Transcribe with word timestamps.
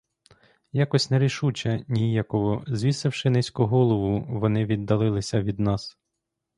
Якось 0.73 1.09
нерішуче, 1.11 1.85
ніяково, 1.87 2.63
звісивши 2.67 3.29
низько 3.29 3.67
голову, 3.67 4.25
вони 4.39 4.65
відділилися 4.65 5.41
від 5.41 5.59
нас. 5.59 5.97